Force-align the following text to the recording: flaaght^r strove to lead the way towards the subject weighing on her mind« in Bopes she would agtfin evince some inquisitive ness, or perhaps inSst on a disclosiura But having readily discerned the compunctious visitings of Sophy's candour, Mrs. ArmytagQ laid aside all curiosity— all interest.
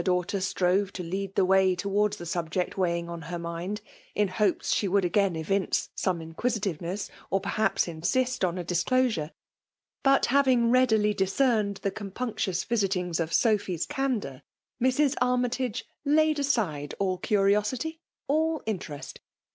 flaaght^r 0.01 0.41
strove 0.41 0.91
to 0.91 1.03
lead 1.03 1.35
the 1.35 1.45
way 1.45 1.75
towards 1.75 2.17
the 2.17 2.25
subject 2.25 2.75
weighing 2.75 3.07
on 3.07 3.21
her 3.21 3.37
mind« 3.37 3.81
in 4.15 4.27
Bopes 4.29 4.73
she 4.73 4.87
would 4.87 5.03
agtfin 5.03 5.39
evince 5.39 5.91
some 5.93 6.19
inquisitive 6.23 6.81
ness, 6.81 7.11
or 7.29 7.39
perhaps 7.39 7.85
inSst 7.85 8.43
on 8.43 8.57
a 8.57 8.63
disclosiura 8.65 9.29
But 10.01 10.25
having 10.25 10.71
readily 10.71 11.13
discerned 11.13 11.81
the 11.83 11.91
compunctious 11.91 12.63
visitings 12.63 13.19
of 13.19 13.31
Sophy's 13.31 13.85
candour, 13.85 14.41
Mrs. 14.81 15.13
ArmytagQ 15.21 15.83
laid 16.03 16.39
aside 16.39 16.95
all 16.97 17.19
curiosity— 17.19 18.01
all 18.27 18.63
interest. 18.65 19.21